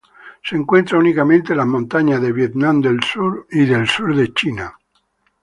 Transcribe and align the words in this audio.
Se 0.43 0.55
encuentra 0.55 0.97
únicamente 0.97 1.51
en 1.53 1.59
las 1.59 1.67
montañas 1.67 2.19
de 2.23 2.31
Vietnam 2.31 2.79
y 3.51 3.65
del 3.65 3.83
sur 3.87 4.15
de 4.15 4.33
China. 4.33 4.75